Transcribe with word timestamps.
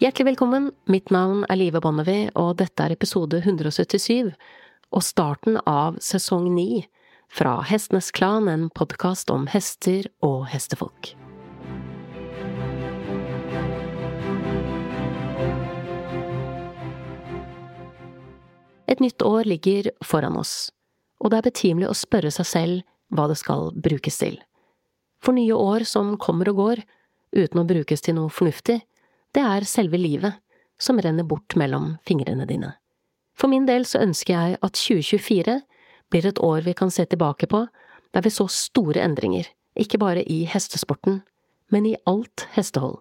Hjertelig 0.00 0.30
velkommen, 0.30 0.70
mitt 0.88 1.10
navn 1.12 1.42
er 1.52 1.58
Live 1.60 1.82
Bonnevie, 1.84 2.30
og 2.32 2.54
dette 2.56 2.80
er 2.80 2.94
episode 2.94 3.36
177 3.42 4.30
og 4.96 5.02
starten 5.04 5.58
av 5.68 5.98
sesong 6.00 6.46
9 6.54 6.86
fra 7.28 7.58
Hestenes 7.68 8.08
Klan, 8.16 8.48
en 8.48 8.70
podkast 8.72 9.28
om 9.28 9.44
hester 9.52 10.08
og 10.24 10.46
hestefolk. 10.48 11.10
Et 18.88 19.04
nytt 19.04 19.20
år 19.20 19.44
ligger 19.52 19.92
foran 20.00 20.40
oss, 20.40 20.70
og 21.20 21.34
det 21.34 21.42
er 21.42 21.50
betimelig 21.52 21.92
å 21.92 21.98
spørre 22.06 22.32
seg 22.32 22.48
selv 22.48 22.86
hva 23.12 23.28
det 23.28 23.36
skal 23.36 23.68
brukes 23.76 24.16
til. 24.24 24.40
For 25.20 25.36
nye 25.36 25.52
år 25.52 25.84
som 25.84 26.16
kommer 26.16 26.48
og 26.54 26.64
går, 26.64 26.86
uten 27.36 27.60
å 27.60 27.68
brukes 27.68 28.00
til 28.00 28.16
noe 28.16 28.32
fornuftig, 28.32 28.80
det 29.34 29.42
er 29.42 29.66
selve 29.68 29.98
livet 30.00 30.40
som 30.80 30.98
renner 31.00 31.26
bort 31.28 31.56
mellom 31.56 31.96
fingrene 32.06 32.46
dine. 32.48 32.72
For 33.36 33.48
min 33.48 33.66
del 33.68 33.86
så 33.88 34.02
ønsker 34.04 34.34
jeg 34.34 34.58
at 34.60 34.76
2024 34.76 35.60
blir 36.10 36.26
et 36.26 36.40
år 36.42 36.64
vi 36.66 36.74
kan 36.76 36.90
se 36.90 37.06
tilbake 37.06 37.48
på 37.50 37.66
der 38.14 38.24
vi 38.26 38.32
så 38.34 38.48
store 38.50 39.04
endringer, 39.04 39.46
ikke 39.78 40.00
bare 40.02 40.24
i 40.24 40.42
hestesporten, 40.50 41.22
men 41.70 41.86
i 41.86 41.96
alt 42.10 42.48
hestehold, 42.56 42.98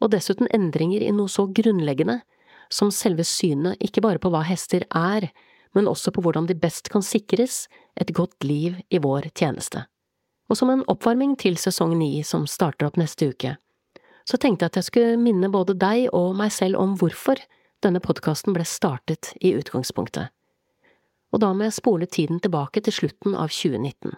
og 0.00 0.12
dessuten 0.14 0.48
endringer 0.54 1.04
i 1.04 1.12
noe 1.12 1.28
så 1.28 1.44
grunnleggende 1.44 2.22
som 2.72 2.92
selve 2.94 3.26
synet 3.26 3.80
ikke 3.84 4.00
bare 4.00 4.22
på 4.22 4.30
hva 4.32 4.40
hester 4.48 4.86
er, 4.96 5.28
men 5.76 5.90
også 5.90 6.10
på 6.14 6.22
hvordan 6.24 6.48
de 6.48 6.56
best 6.58 6.88
kan 6.90 7.04
sikres 7.04 7.66
et 8.00 8.14
godt 8.16 8.46
liv 8.46 8.78
i 8.90 8.98
vår 9.02 9.28
tjeneste. 9.34 9.84
Og 10.50 10.58
som 10.58 10.70
en 10.72 10.86
oppvarming 10.90 11.36
til 11.38 11.58
sesong 11.60 11.92
ni 11.98 12.24
som 12.26 12.46
starter 12.48 12.88
opp 12.88 12.96
neste 12.98 13.28
uke, 13.30 13.54
så 14.30 14.38
tenkte 14.38 14.64
jeg 14.66 14.72
at 14.72 14.78
jeg 14.78 14.86
skulle 14.86 15.20
minne 15.20 15.50
både 15.50 15.74
deg 15.74 16.08
og 16.14 16.36
meg 16.38 16.52
selv 16.54 16.78
om 16.78 16.94
hvorfor 17.00 17.40
denne 17.82 18.02
podkasten 18.04 18.54
ble 18.54 18.66
startet 18.68 19.32
i 19.40 19.54
utgangspunktet. 19.58 20.30
Og 21.30 21.42
da 21.42 21.52
må 21.54 21.66
jeg 21.66 21.78
spole 21.78 22.06
tiden 22.10 22.40
tilbake 22.42 22.82
til 22.84 22.94
slutten 22.94 23.34
av 23.34 23.50
2019. 23.54 24.14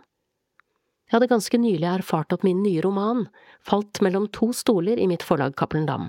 Jeg 1.08 1.18
hadde 1.18 1.28
ganske 1.28 1.58
nylig 1.60 1.88
erfart 1.88 2.32
at 2.32 2.44
min 2.44 2.62
nye 2.64 2.80
roman 2.84 3.26
falt 3.68 4.00
mellom 4.04 4.30
to 4.32 4.50
stoler 4.56 5.00
i 5.00 5.08
mitt 5.08 5.24
forlag 5.24 5.56
Cappelen 5.60 5.88
Dam. 5.88 6.08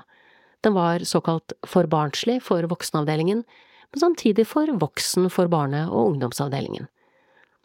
Den 0.63 0.75
var 0.77 1.03
såkalt 1.03 1.51
for 1.67 1.89
barnslig 1.91 2.39
for 2.43 2.63
voksenavdelingen, 2.71 3.43
men 3.43 3.99
samtidig 3.99 4.47
for 4.47 4.71
voksen 4.79 5.27
for 5.29 5.51
barne- 5.51 5.89
og 5.89 6.13
ungdomsavdelingen. 6.13 6.87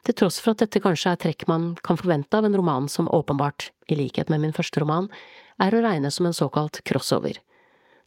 Til 0.06 0.16
tross 0.18 0.40
for 0.42 0.54
at 0.54 0.64
dette 0.64 0.82
kanskje 0.82 1.12
er 1.14 1.22
trekk 1.22 1.46
man 1.50 1.72
kan 1.86 1.98
forvente 1.98 2.34
av 2.34 2.46
en 2.46 2.56
roman 2.58 2.88
som 2.90 3.10
åpenbart, 3.10 3.70
i 3.88 3.94
likhet 3.94 4.30
med 4.30 4.42
min 4.42 4.54
første 4.56 4.82
roman, 4.82 5.06
er 5.62 5.74
å 5.74 5.82
regne 5.82 6.10
som 6.14 6.28
en 6.28 6.36
såkalt 6.36 6.80
crossover, 6.86 7.40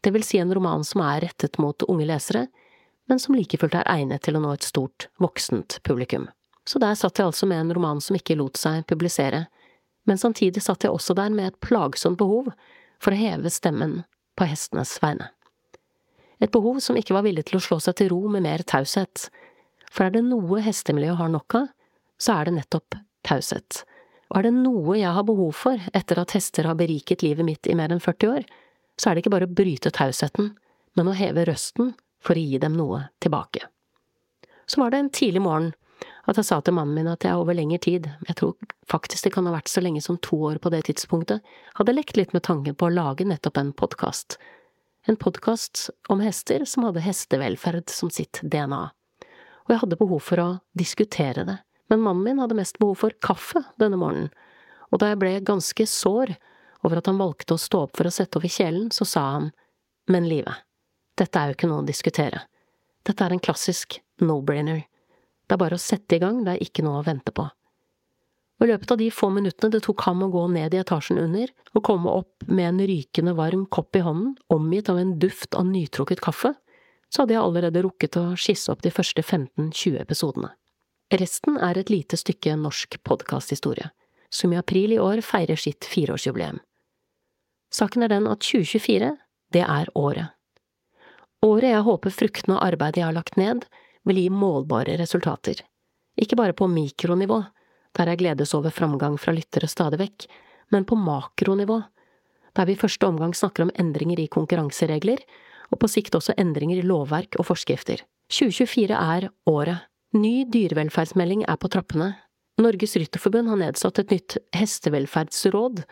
det 0.01 0.11
vil 0.11 0.23
si 0.23 0.39
en 0.41 0.53
roman 0.53 0.83
som 0.83 1.03
er 1.05 1.21
rettet 1.27 1.59
mot 1.61 1.83
unge 1.85 2.07
lesere, 2.09 2.47
men 3.09 3.19
som 3.19 3.35
like 3.37 3.57
fullt 3.61 3.75
er 3.77 3.89
egnet 3.91 4.23
til 4.25 4.37
å 4.37 4.41
nå 4.41 4.53
et 4.55 4.65
stort, 4.65 5.09
voksent 5.21 5.77
publikum. 5.85 6.27
Så 6.65 6.81
der 6.81 6.95
satt 6.97 7.19
jeg 7.19 7.29
altså 7.29 7.49
med 7.49 7.61
en 7.61 7.73
roman 7.77 8.01
som 8.01 8.17
ikke 8.17 8.37
lot 8.39 8.57
seg 8.57 8.85
publisere, 8.89 9.45
men 10.09 10.17
samtidig 10.17 10.63
satt 10.65 10.85
jeg 10.85 10.93
også 10.93 11.13
der 11.17 11.29
med 11.33 11.51
et 11.51 11.59
plagsomt 11.61 12.17
behov 12.17 12.49
for 13.01 13.13
å 13.13 13.19
heve 13.19 13.51
stemmen 13.53 14.01
på 14.37 14.47
hestenes 14.49 14.95
vegne. 15.03 15.29
Et 16.41 16.49
behov 16.49 16.79
som 16.81 16.97
ikke 16.97 17.13
var 17.13 17.27
villig 17.27 17.45
til 17.49 17.59
å 17.59 17.61
slå 17.61 17.77
seg 17.83 17.99
til 17.99 18.09
ro 18.13 18.25
med 18.33 18.47
mer 18.47 18.63
taushet, 18.65 19.27
for 19.91 20.07
er 20.07 20.15
det 20.15 20.23
noe 20.25 20.63
hestemiljøet 20.65 21.19
har 21.19 21.29
nok 21.29 21.57
av, 21.59 21.69
så 22.17 22.39
er 22.39 22.49
det 22.49 22.57
nettopp 22.57 22.97
taushet. 23.27 23.83
Og 24.31 24.37
er 24.39 24.47
det 24.47 24.53
noe 24.55 24.95
jeg 24.95 25.11
har 25.11 25.27
behov 25.27 25.51
for 25.59 25.91
etter 25.91 26.21
at 26.21 26.31
hester 26.37 26.69
har 26.69 26.77
beriket 26.79 27.23
livet 27.25 27.43
mitt 27.43 27.67
i 27.67 27.75
mer 27.75 27.91
enn 27.91 27.99
40 27.99 28.31
år, 28.31 28.45
så 28.95 29.09
er 29.09 29.15
det 29.17 29.25
ikke 29.25 29.33
bare 29.33 29.47
å 29.49 29.55
bryte 29.59 29.91
tausheten, 29.91 30.53
men 30.95 31.09
å 31.11 31.15
heve 31.17 31.43
røsten 31.49 31.91
for 32.23 32.39
å 32.39 32.43
gi 32.43 32.59
dem 32.61 32.77
noe 32.79 33.03
tilbake. 33.23 33.65
Så 34.69 34.79
var 34.79 34.93
det 34.93 35.01
en 35.01 35.11
tidlig 35.11 35.41
morgen 35.43 35.73
at 36.29 36.37
jeg 36.39 36.47
sa 36.47 36.61
til 36.63 36.77
mannen 36.77 36.95
min 36.95 37.09
at 37.11 37.25
jeg 37.25 37.35
over 37.35 37.57
lengre 37.57 37.81
tid, 37.83 38.07
jeg 38.29 38.37
tror 38.39 38.55
faktisk 38.87 39.27
det 39.27 39.33
kan 39.35 39.49
ha 39.49 39.55
vært 39.55 39.71
så 39.71 39.83
lenge 39.83 40.03
som 40.05 40.19
to 40.23 40.37
år 40.47 40.61
på 40.63 40.71
det 40.71 40.85
tidspunktet, 40.87 41.43
hadde 41.75 41.95
lekt 41.97 42.15
litt 42.15 42.31
med 42.31 42.45
tanken 42.47 42.77
på 42.77 42.87
å 42.87 42.93
lage 42.93 43.27
nettopp 43.27 43.59
en 43.59 43.73
podkast. 43.75 44.37
En 45.09 45.17
podkast 45.19 45.89
om 46.13 46.21
hester 46.23 46.63
som 46.69 46.85
hadde 46.87 47.03
hestevelferd 47.03 47.89
som 47.91 48.13
sitt 48.13 48.39
DNA. 48.45 48.83
Og 49.65 49.73
jeg 49.73 49.81
hadde 49.83 49.99
behov 49.99 50.23
for 50.23 50.43
å 50.43 50.49
diskutere 50.77 51.43
det 51.47 51.57
men 51.91 52.03
mannen 52.05 52.23
min 52.23 52.39
hadde 52.39 52.57
mest 52.57 52.79
behov 52.79 53.01
for 53.03 53.15
kaffe 53.23 53.65
denne 53.81 53.99
morgenen, 53.99 54.31
og 54.91 55.01
da 55.03 55.11
jeg 55.11 55.21
ble 55.21 55.33
ganske 55.47 55.85
sår 55.87 56.33
over 56.81 56.99
at 56.99 57.07
han 57.11 57.19
valgte 57.19 57.55
å 57.55 57.61
stå 57.61 57.85
opp 57.85 57.99
for 57.99 58.07
å 58.07 58.13
sette 58.13 58.39
over 58.39 58.51
kjelen, 58.51 58.89
så 58.95 59.07
sa 59.07 59.25
han, 59.35 59.51
men 60.11 60.27
livet, 60.27 60.63
dette 61.19 61.37
er 61.37 61.51
jo 61.51 61.59
ikke 61.59 61.69
noe 61.69 61.83
å 61.83 61.87
diskutere, 61.87 62.45
dette 63.07 63.25
er 63.25 63.35
en 63.35 63.43
klassisk 63.43 63.99
no-brainer, 64.23 64.85
det 65.47 65.57
er 65.57 65.61
bare 65.61 65.75
å 65.75 65.83
sette 65.83 66.15
i 66.15 66.21
gang, 66.23 66.45
det 66.45 66.55
er 66.55 66.63
ikke 66.63 66.83
noe 66.85 67.01
å 67.01 67.05
vente 67.05 67.33
på. 67.35 67.45
Og 68.61 68.67
I 68.67 68.69
løpet 68.69 68.91
av 68.93 68.99
de 69.01 69.07
få 69.09 69.31
minuttene 69.33 69.73
det 69.73 69.81
tok 69.87 70.03
ham 70.05 70.21
å 70.21 70.29
gå 70.31 70.45
ned 70.53 70.75
i 70.75 70.79
etasjen 70.83 71.17
under 71.17 71.49
og 71.73 71.83
komme 71.83 72.11
opp 72.13 72.45
med 72.45 72.67
en 72.67 72.81
rykende 72.91 73.33
varm 73.35 73.65
kopp 73.73 73.97
i 73.97 74.03
hånden, 74.05 74.35
omgitt 74.53 74.91
av 74.93 74.99
en 75.01 75.15
duft 75.19 75.57
av 75.57 75.65
nytrukket 75.65 76.21
kaffe, 76.21 76.53
så 77.09 77.23
hadde 77.23 77.35
jeg 77.35 77.41
allerede 77.41 77.81
rukket 77.83 78.19
å 78.21 78.25
skisse 78.39 78.71
opp 78.71 78.83
de 78.85 78.93
første 78.93 79.23
15–20 79.25 79.97
episodene. 80.03 80.53
Resten 81.11 81.57
er 81.59 81.75
et 81.75 81.89
lite 81.91 82.15
stykke 82.15 82.53
norsk 82.55 82.95
podkasthistorie, 83.03 83.89
som 84.31 84.53
i 84.53 84.59
april 84.59 84.93
i 84.95 84.99
år 85.03 85.19
feirer 85.27 85.59
sitt 85.59 85.83
fireårsjubileum. 85.83 86.61
Saken 87.71 88.05
er 88.05 88.13
den 88.13 88.29
at 88.31 88.39
2024, 88.47 89.09
det 89.51 89.63
er 89.65 89.91
året. 89.99 90.31
Året 91.43 91.67
jeg 91.67 91.83
håper 91.83 92.15
fruktene 92.15 92.55
av 92.55 92.63
arbeidet 92.69 93.01
jeg 93.01 93.09
har 93.09 93.17
lagt 93.17 93.35
ned, 93.35 93.67
vil 94.07 94.21
gi 94.21 94.29
målbare 94.31 94.95
resultater. 95.01 95.59
Ikke 96.15 96.39
bare 96.39 96.55
på 96.55 96.69
mikronivå, 96.71 97.41
der 97.99 98.13
jeg 98.13 98.23
gledes 98.23 98.55
over 98.55 98.71
framgang 98.71 99.19
fra 99.19 99.35
lyttere 99.35 99.67
stadig 99.67 99.99
vekk, 99.99 100.29
men 100.71 100.87
på 100.87 100.95
makronivå, 100.95 101.81
der 102.55 102.71
vi 102.71 102.77
i 102.77 102.79
første 102.79 103.11
omgang 103.11 103.35
snakker 103.35 103.67
om 103.67 103.75
endringer 103.75 104.23
i 104.23 104.31
konkurranseregler, 104.31 105.19
og 105.75 105.83
på 105.83 105.91
sikt 105.91 106.15
også 106.15 106.39
endringer 106.39 106.79
i 106.79 106.87
lovverk 106.87 107.35
og 107.35 107.51
forskrifter. 107.51 107.99
2024 108.31 108.95
er 108.95 109.31
året 109.51 109.90
Ny 110.11 110.43
dyrevelferdsmelding 110.51 111.45
er 111.47 111.55
på 111.55 111.69
trappene. 111.71 112.09
Norges 112.59 112.97
Rytterforbund 112.99 113.47
har 113.47 113.59
nedsatt 113.61 114.01
et 114.01 114.09
nytt 114.11 114.35
hestevelferdsråd, 114.51 115.85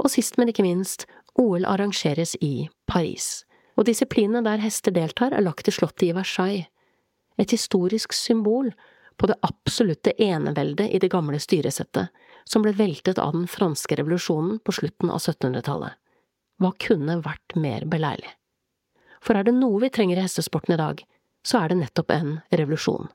og 0.00 0.08
sist, 0.08 0.38
men 0.40 0.48
ikke 0.48 0.64
minst, 0.64 1.04
OL 1.36 1.66
arrangeres 1.68 2.32
i 2.40 2.70
Paris. 2.88 3.44
Og 3.76 3.84
disiplinene 3.84 4.40
der 4.46 4.62
hester 4.62 4.94
deltar, 4.96 5.34
er 5.36 5.44
lagt 5.44 5.66
til 5.68 5.76
slottet 5.76 6.06
i 6.08 6.14
Versailles. 6.16 6.70
Et 7.36 7.52
historisk 7.52 8.16
symbol 8.16 8.70
på 9.20 9.28
det 9.28 9.36
absolutte 9.44 10.14
eneveldet 10.16 10.88
i 10.88 11.02
det 11.02 11.12
gamle 11.12 11.36
styresettet, 11.40 12.08
som 12.48 12.64
ble 12.64 12.72
veltet 12.78 13.20
av 13.20 13.36
den 13.36 13.44
franske 13.44 14.00
revolusjonen 14.00 14.56
på 14.64 14.72
slutten 14.78 15.12
av 15.12 15.20
1700-tallet. 15.20 16.00
Hva 16.64 16.72
kunne 16.80 17.18
vært 17.20 17.58
mer 17.60 17.84
beleilig? 17.84 18.32
For 19.20 19.36
er 19.36 19.44
det 19.44 19.56
noe 19.60 19.84
vi 19.84 19.92
trenger 19.92 20.16
i 20.16 20.24
hestesporten 20.24 20.78
i 20.78 20.80
dag, 20.80 21.04
så 21.44 21.60
er 21.60 21.74
det 21.74 21.80
nettopp 21.82 22.16
en 22.16 22.38
revolusjon. 22.48 23.12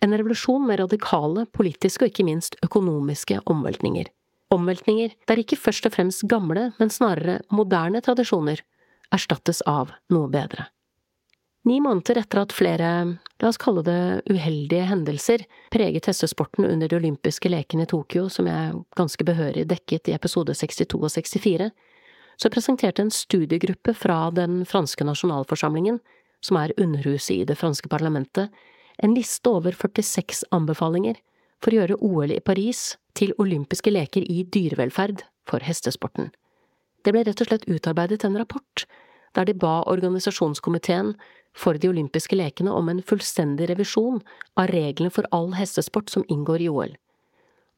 En 0.00 0.14
revolusjon 0.14 0.66
med 0.66 0.78
radikale 0.80 1.46
politiske 1.50 2.06
og 2.06 2.12
ikke 2.12 2.26
minst 2.28 2.56
økonomiske 2.62 3.40
omveltninger. 3.50 4.06
Omveltninger 4.54 5.14
der 5.28 5.42
ikke 5.42 5.58
først 5.58 5.86
og 5.88 5.96
fremst 5.96 6.24
gamle, 6.30 6.70
men 6.78 6.92
snarere 6.92 7.40
moderne 7.50 8.00
tradisjoner 8.04 8.62
erstattes 9.12 9.60
av 9.66 9.92
noe 10.12 10.30
bedre. 10.32 10.68
Ni 11.68 11.80
måneder 11.84 12.22
etter 12.22 12.40
at 12.40 12.54
flere, 12.54 12.90
la 13.42 13.48
oss 13.50 13.58
kalle 13.60 13.82
det 13.84 14.22
uheldige 14.30 14.86
hendelser, 14.88 15.42
preget 15.74 16.06
hestesporten 16.08 16.64
under 16.64 16.88
de 16.88 16.96
olympiske 16.96 17.50
lekene 17.50 17.84
i 17.84 17.90
Tokyo, 17.90 18.28
som 18.32 18.48
jeg 18.48 18.78
ganske 18.96 19.26
behørig 19.26 19.66
dekket 19.68 20.08
i 20.08 20.14
episode 20.16 20.54
62 20.56 20.94
og 20.96 21.10
64, 21.12 21.68
så 22.38 22.50
presenterte 22.54 23.02
en 23.02 23.12
studiegruppe 23.12 23.92
fra 23.98 24.28
den 24.30 24.62
franske 24.70 25.04
nasjonalforsamlingen, 25.04 25.98
som 26.40 26.60
er 26.60 26.72
underhuset 26.78 27.34
i 27.40 27.46
det 27.48 27.58
franske 27.58 27.90
parlamentet, 27.90 28.54
en 29.02 29.14
liste 29.14 29.50
over 29.50 29.72
46 29.72 30.44
anbefalinger 30.54 31.18
for 31.62 31.74
å 31.74 31.80
gjøre 31.80 31.98
OL 32.04 32.34
i 32.34 32.42
Paris 32.44 32.96
til 33.18 33.34
olympiske 33.42 33.90
leker 33.90 34.26
i 34.30 34.44
dyrevelferd 34.44 35.24
for 35.48 35.64
hestesporten. 35.66 36.30
Det 37.04 37.14
ble 37.14 37.24
rett 37.26 37.40
og 37.42 37.50
slett 37.50 37.68
utarbeidet 37.70 38.24
en 38.26 38.38
rapport 38.38 38.86
der 39.36 39.46
de 39.48 39.54
ba 39.54 39.82
organisasjonskomiteen 39.90 41.14
for 41.58 41.78
de 41.78 41.90
olympiske 41.90 42.36
lekene 42.38 42.72
om 42.74 42.88
en 42.90 43.02
fullstendig 43.02 43.68
revisjon 43.70 44.20
av 44.58 44.70
reglene 44.72 45.12
for 45.14 45.28
all 45.34 45.52
hestesport 45.58 46.10
som 46.10 46.26
inngår 46.28 46.64
i 46.64 46.70
OL. 46.70 46.94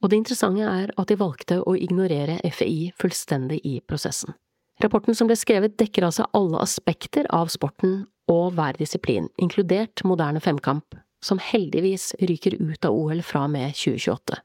Og 0.01 0.11
det 0.11 0.21
interessante 0.23 0.65
er 0.65 0.93
at 0.97 1.11
de 1.11 1.19
valgte 1.21 1.61
å 1.61 1.77
ignorere 1.77 2.39
FI 2.57 2.93
fullstendig 3.01 3.61
i 3.69 3.81
prosessen. 3.85 4.33
Rapporten 4.81 5.17
som 5.17 5.29
ble 5.29 5.37
skrevet 5.37 5.77
dekker 5.81 6.07
altså 6.07 6.25
alle 6.37 6.61
aspekter 6.63 7.29
av 7.37 7.53
sporten 7.53 8.07
og 8.31 8.55
hver 8.57 8.79
disiplin, 8.81 9.29
inkludert 9.37 10.01
moderne 10.09 10.41
femkamp, 10.41 10.97
som 11.25 11.41
heldigvis 11.43 12.15
ryker 12.21 12.57
ut 12.61 12.85
av 12.85 12.97
OL 12.97 13.23
fra 13.27 13.45
og 13.47 13.55
med 13.55 13.75
2028. 13.77 14.41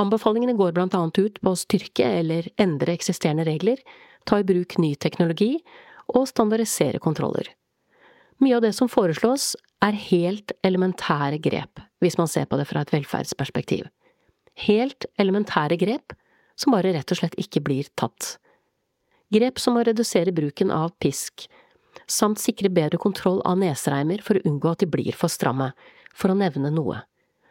Anbefalingene 0.00 0.56
går 0.56 0.72
blant 0.76 0.94
annet 0.96 1.18
ut 1.18 1.40
på 1.42 1.52
å 1.52 1.58
styrke 1.58 2.06
eller 2.20 2.48
endre 2.60 2.94
eksisterende 2.96 3.44
regler, 3.48 3.80
ta 4.24 4.40
i 4.40 4.46
bruk 4.46 4.78
ny 4.78 4.94
teknologi 4.94 5.56
og 6.14 6.28
standardisere 6.30 7.00
kontroller. 7.02 7.48
Mye 8.40 8.56
av 8.56 8.64
det 8.64 8.72
som 8.76 8.88
foreslås, 8.88 9.52
er 9.84 9.96
helt 9.96 10.52
elementære 10.64 11.40
grep, 11.40 11.80
hvis 12.04 12.18
man 12.20 12.28
ser 12.28 12.46
på 12.48 12.58
det 12.60 12.66
fra 12.68 12.82
et 12.84 12.92
velferdsperspektiv. 12.92 13.86
Helt 14.66 15.06
elementære 15.20 15.78
grep 15.80 16.14
som 16.60 16.74
bare 16.74 16.92
rett 16.92 17.12
og 17.12 17.20
slett 17.20 17.36
ikke 17.40 17.62
blir 17.64 17.88
tatt. 17.96 18.36
Grep 19.32 19.60
som 19.62 19.78
å 19.78 19.84
redusere 19.86 20.34
bruken 20.36 20.72
av 20.74 20.92
pisk, 21.00 21.46
samt 22.10 22.40
sikre 22.42 22.70
bedre 22.74 22.98
kontroll 23.00 23.40
av 23.46 23.58
nesereimer 23.60 24.22
for 24.24 24.38
å 24.38 24.44
unngå 24.48 24.72
at 24.72 24.82
de 24.82 24.88
blir 24.90 25.16
for 25.16 25.32
stramme, 25.32 25.70
for 26.14 26.32
å 26.32 26.38
nevne 26.38 26.72
noe. 26.74 27.04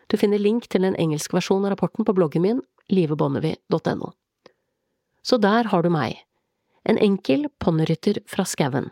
Du 0.10 0.18
finner 0.18 0.42
link 0.42 0.68
til 0.68 0.88
en 0.88 0.98
engelsk 1.00 1.34
versjon 1.36 1.66
av 1.66 1.76
rapporten 1.76 2.06
på 2.06 2.16
bloggen 2.18 2.44
min, 2.46 2.62
livebonnevie.no. 2.90 4.14
Så 5.22 5.38
der 5.38 5.70
har 5.70 5.86
du 5.86 5.92
meg, 5.94 6.18
en 6.90 6.98
enkel 6.98 7.48
ponnirytter 7.62 8.22
fra 8.30 8.46
skauen, 8.50 8.90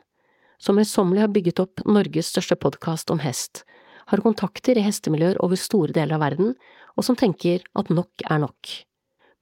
som 0.62 0.78
møysommelig 0.78 1.24
har 1.24 1.34
bygget 1.34 1.62
opp 1.64 1.84
Norges 1.86 2.30
største 2.34 2.58
podkast 2.60 3.12
om 3.14 3.22
hest, 3.24 3.64
har 4.08 4.24
kontakter 4.24 4.78
i 4.78 4.86
hestemiljøer 4.86 5.40
over 5.44 5.60
store 5.60 5.96
deler 5.96 6.18
av 6.18 6.24
verden, 6.24 6.54
og 6.96 7.06
som 7.06 7.18
tenker 7.18 7.66
at 7.78 7.92
nok 7.94 8.24
er 8.30 8.42
nok. 8.44 8.72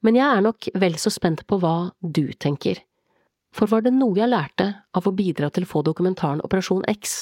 Men 0.06 0.18
jeg 0.20 0.26
er 0.26 0.44
nok 0.46 0.70
vel 0.78 0.98
så 1.02 1.12
spent 1.14 1.46
på 1.50 1.60
hva 1.62 1.92
du 2.02 2.28
tenker. 2.34 2.82
For 3.56 3.72
var 3.72 3.86
det 3.86 3.94
noe 3.96 4.18
jeg 4.20 4.28
lærte 4.28 4.68
av 4.98 5.06
å 5.08 5.16
bidra 5.16 5.48
til 5.54 5.64
å 5.64 5.70
få 5.70 5.82
dokumentaren 5.88 6.44
Operasjon 6.44 6.84
X, 6.92 7.22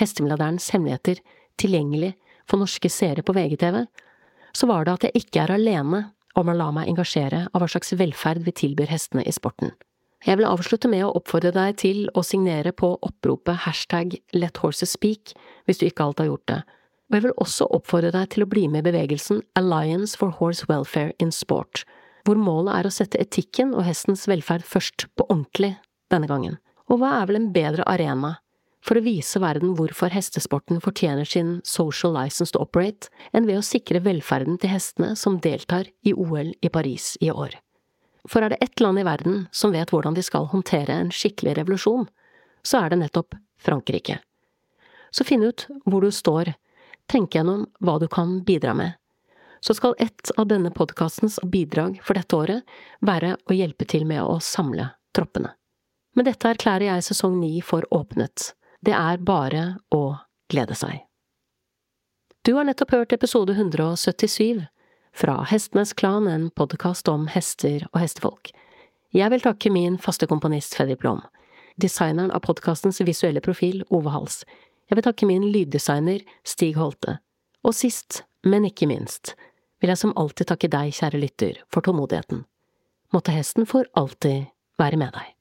hestemilliardærens 0.00 0.70
hemmeligheter, 0.72 1.20
tilgjengelig 1.60 2.14
for 2.48 2.62
norske 2.62 2.88
seere 2.88 3.24
på 3.24 3.34
VGTV, 3.36 3.82
så 4.56 4.68
var 4.70 4.86
det 4.86 4.94
at 4.94 5.04
jeg 5.06 5.24
ikke 5.24 5.42
er 5.44 5.54
alene 5.58 6.00
om 6.38 6.48
å 6.48 6.56
la 6.56 6.70
meg 6.74 6.88
engasjere 6.88 7.44
av 7.50 7.60
hva 7.60 7.68
slags 7.70 7.92
velferd 8.00 8.46
vi 8.46 8.54
tilbyr 8.56 8.90
hestene 8.90 9.24
i 9.28 9.34
sporten. 9.34 9.74
Jeg 10.24 10.40
vil 10.40 10.48
avslutte 10.48 10.88
med 10.88 11.04
å 11.04 11.12
oppfordre 11.18 11.52
deg 11.52 11.76
til 11.82 12.06
å 12.16 12.22
signere 12.24 12.72
på 12.72 12.94
oppropet 13.04 13.66
hashtag 13.66 14.16
Let 14.32 14.62
Horses 14.62 14.94
Speak 14.96 15.34
hvis 15.68 15.82
du 15.82 15.84
ikke 15.86 16.06
alt 16.06 16.22
har 16.22 16.30
gjort 16.30 16.48
det, 16.48 16.62
og 17.10 17.18
jeg 17.18 17.26
vil 17.26 17.36
også 17.44 17.68
oppfordre 17.76 18.14
deg 18.14 18.30
til 18.32 18.46
å 18.46 18.48
bli 18.48 18.64
med 18.72 18.80
i 18.80 18.88
bevegelsen 18.88 19.42
Alliance 19.60 20.16
for 20.16 20.32
Horse 20.38 20.64
Welfare 20.70 21.12
in 21.20 21.34
Sport, 21.34 21.84
hvor 22.24 22.40
målet 22.40 22.78
er 22.78 22.88
å 22.88 22.94
sette 22.94 23.20
etikken 23.20 23.74
og 23.74 23.84
hestens 23.86 24.24
velferd 24.30 24.64
først 24.66 25.06
på 25.16 25.26
ordentlig 25.28 25.74
denne 26.12 26.28
gangen. 26.30 26.56
Og 26.88 27.00
hva 27.00 27.18
er 27.20 27.28
vel 27.28 27.40
en 27.40 27.52
bedre 27.52 27.84
arena 27.88 28.38
for 28.84 29.00
å 29.00 29.04
vise 29.04 29.40
verden 29.40 29.72
hvorfor 29.78 30.12
hestesporten 30.12 30.80
fortjener 30.84 31.28
sin 31.28 31.56
social 31.64 32.12
license 32.16 32.52
to 32.52 32.60
operate, 32.60 33.08
enn 33.32 33.48
ved 33.48 33.60
å 33.60 33.64
sikre 33.64 34.02
velferden 34.04 34.58
til 34.60 34.74
hestene 34.74 35.14
som 35.16 35.38
deltar 35.40 35.88
i 36.04 36.12
OL 36.12 36.52
i 36.60 36.72
Paris 36.72 37.14
i 37.24 37.30
år? 37.32 37.56
For 38.28 38.44
er 38.44 38.52
det 38.52 38.60
ett 38.64 38.80
land 38.80 39.00
i 39.00 39.06
verden 39.06 39.46
som 39.52 39.72
vet 39.72 39.92
hvordan 39.92 40.16
de 40.16 40.24
skal 40.24 40.48
håndtere 40.52 40.96
en 40.96 41.12
skikkelig 41.12 41.56
revolusjon, 41.60 42.06
så 42.64 42.84
er 42.84 42.92
det 42.92 43.00
nettopp 43.02 43.36
Frankrike. 43.60 44.18
Så 45.12 45.24
finn 45.24 45.44
ut 45.44 45.66
hvor 45.84 46.04
du 46.04 46.12
står, 46.12 46.54
tenk 47.08 47.36
gjennom 47.36 47.66
hva 47.84 47.98
du 48.00 48.08
kan 48.08 48.38
bidra 48.44 48.72
med. 48.76 48.96
Så 49.64 49.74
skal 49.74 49.94
et 49.98 50.30
av 50.36 50.44
denne 50.50 50.68
podkastens 50.70 51.38
bidrag 51.48 51.96
for 52.04 52.18
dette 52.18 52.36
året 52.36 52.74
være 53.00 53.38
å 53.48 53.54
hjelpe 53.56 53.86
til 53.88 54.04
med 54.04 54.20
å 54.20 54.36
samle 54.44 54.90
troppene. 55.16 55.54
Med 56.14 56.28
dette 56.28 56.50
erklærer 56.52 56.90
jeg 56.90 57.06
sesong 57.06 57.38
ni 57.40 57.62
for 57.64 57.86
åpnet. 57.94 58.52
Det 58.84 58.92
er 58.92 59.22
bare 59.24 59.78
å 59.94 60.18
glede 60.52 60.76
seg. 60.76 61.00
Du 62.44 62.52
har 62.58 62.68
nettopp 62.68 62.92
hørt 62.92 63.14
episode 63.16 63.54
177 63.56 64.66
fra 65.16 65.38
Hestenes 65.48 65.94
Klan, 65.96 66.28
en 66.28 66.50
podkast 66.52 67.08
om 67.08 67.24
hester 67.32 67.86
og 67.94 68.02
hestefolk. 68.02 68.52
Jeg 69.16 69.32
vil 69.32 69.46
takke 69.46 69.72
min 69.72 69.96
faste 69.96 70.28
komponist 70.28 70.76
Fredrik 70.76 71.00
Blom, 71.00 71.22
designeren 71.80 72.34
av 72.36 72.44
podkastens 72.44 73.00
visuelle 73.00 73.40
profil 73.40 73.80
Ove 73.88 74.12
Hals. 74.12 74.42
Jeg 74.90 75.00
vil 75.00 75.08
takke 75.08 75.30
min 75.30 75.48
lyddesigner 75.54 76.20
Stig 76.44 76.76
Holte. 76.76 77.16
Og 77.64 77.72
sist, 77.72 78.26
men 78.44 78.68
ikke 78.68 78.90
minst, 78.90 79.32
vil 79.80 79.92
jeg 79.92 80.00
som 80.00 80.14
alltid 80.16 80.48
takke 80.50 80.70
deg, 80.72 80.94
kjære 80.94 81.20
lytter, 81.20 81.62
for 81.68 81.84
tålmodigheten. 81.84 82.44
Måtte 83.14 83.34
hesten 83.34 83.66
for 83.68 83.88
alltid 83.98 84.46
være 84.80 84.98
med 85.00 85.14
deg. 85.14 85.33